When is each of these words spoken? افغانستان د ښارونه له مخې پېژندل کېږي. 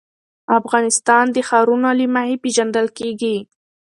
افغانستان 0.59 1.25
د 1.31 1.37
ښارونه 1.47 1.89
له 1.99 2.05
مخې 2.15 2.35
پېژندل 2.43 2.87
کېږي. 2.97 3.35